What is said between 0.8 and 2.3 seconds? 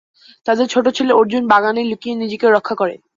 ছেলে অর্জুন বাগানে লুকিয়ে